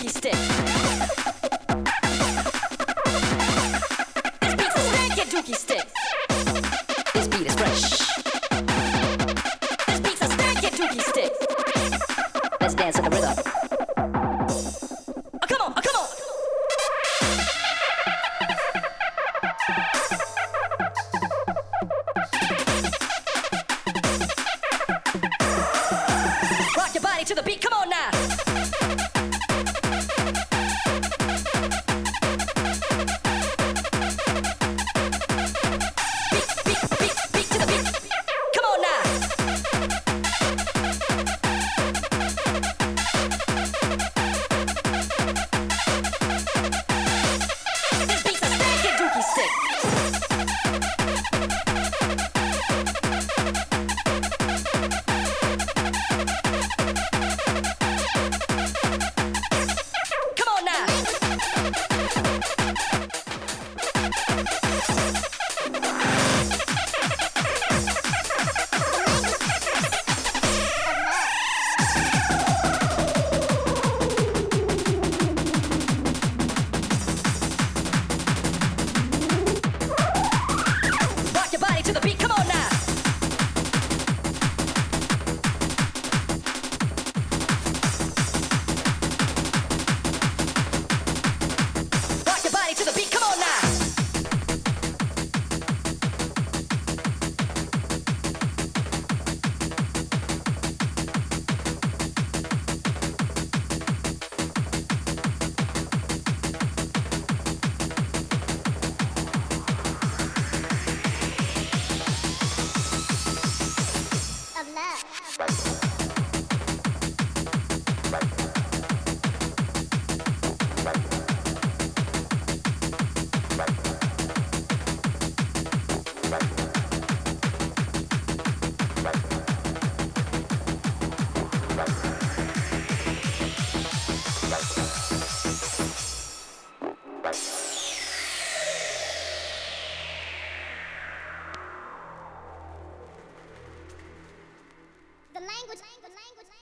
[0.00, 0.59] hockey stick.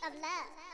[0.06, 0.67] Of love.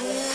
[0.00, 0.27] Yeah.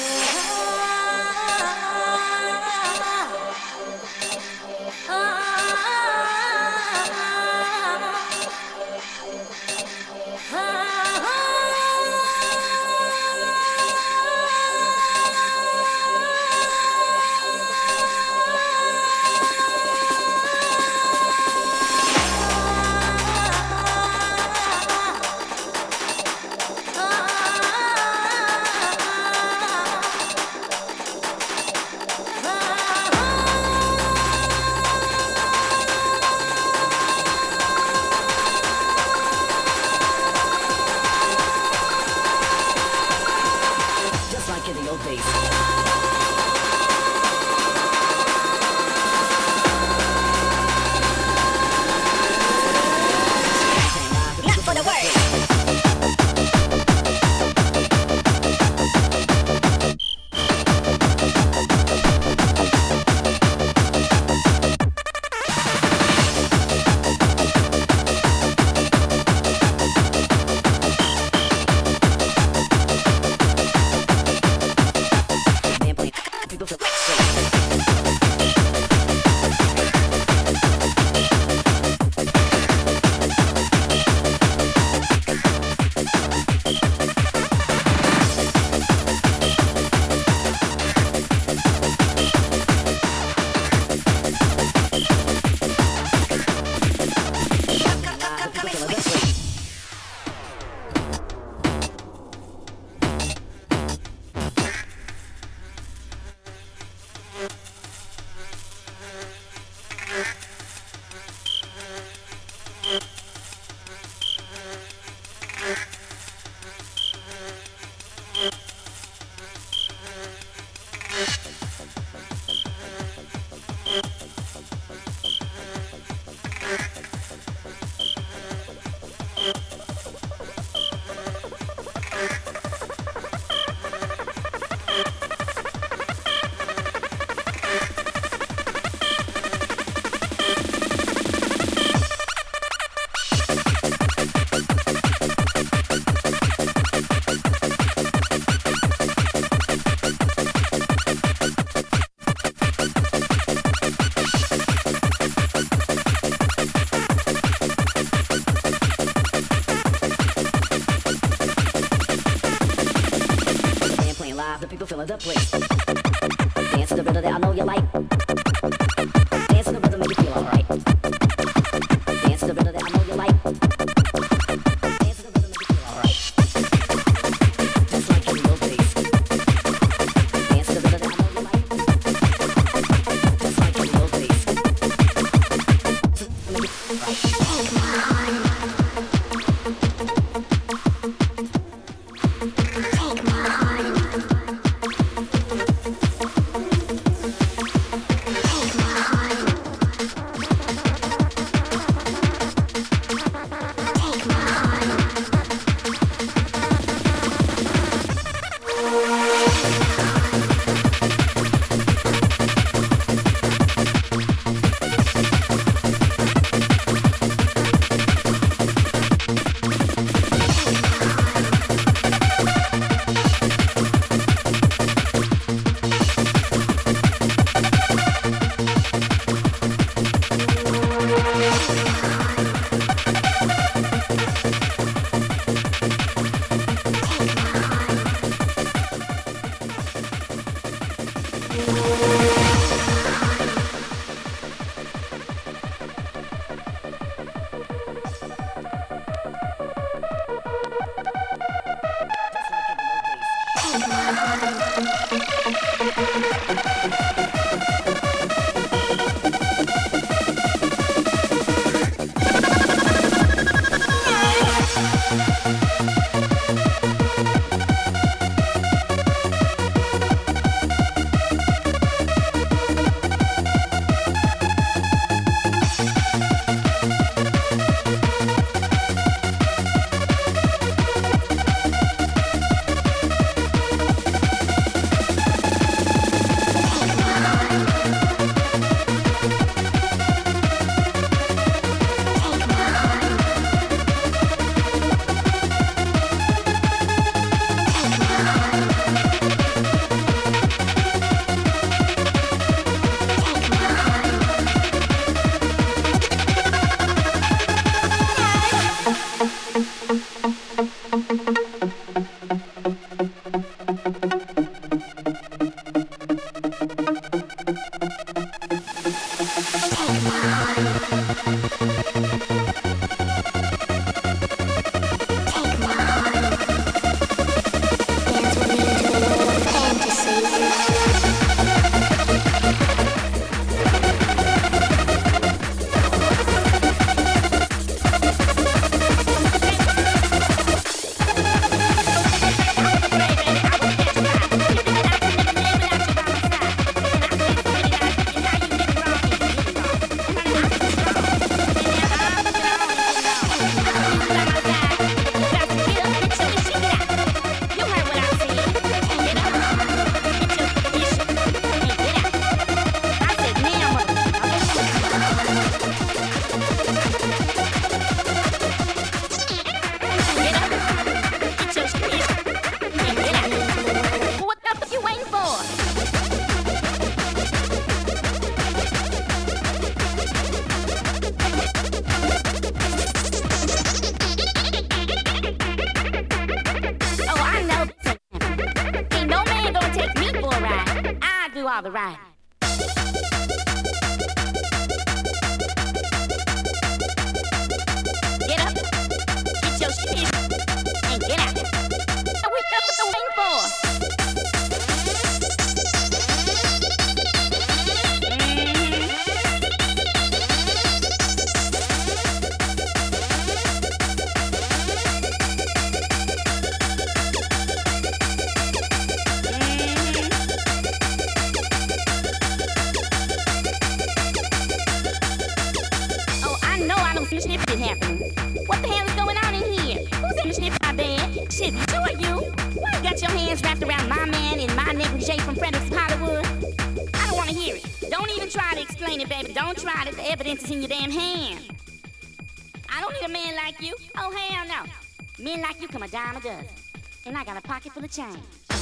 [447.93, 448.52] Change.